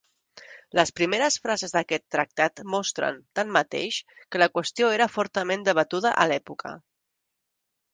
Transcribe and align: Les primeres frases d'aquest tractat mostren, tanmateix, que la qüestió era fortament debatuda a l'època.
Les 0.77 0.91
primeres 0.99 1.37
frases 1.43 1.75
d'aquest 1.75 2.05
tractat 2.15 2.63
mostren, 2.77 3.21
tanmateix, 3.41 4.01
que 4.33 4.43
la 4.45 4.51
qüestió 4.59 4.93
era 4.99 5.13
fortament 5.21 5.71
debatuda 5.73 6.19
a 6.27 6.31
l'època. 6.35 6.79